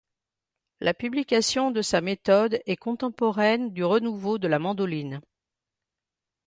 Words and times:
La 0.79 0.95
publication 0.95 1.69
de 1.69 1.83
sa 1.83 2.01
méthode 2.01 2.59
est 2.65 2.75
contemporaine 2.75 3.71
du 3.71 3.83
renouveau 3.83 4.39
de 4.39 4.47
la 4.47 4.57
mandoline. 4.57 5.21